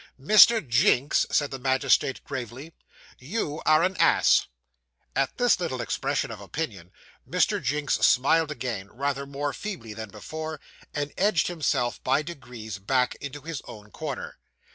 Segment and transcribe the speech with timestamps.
[0.19, 0.67] 'Mr.
[0.67, 2.73] Jinks,' said the magistrate gravely,
[3.19, 4.47] 'you are an ass.'
[5.15, 6.91] At this little expression of opinion,
[7.29, 7.61] Mr.
[7.61, 10.59] Jinks smiled again rather more feebly than before
[10.91, 14.39] and edged himself, by degrees, back into his own corner.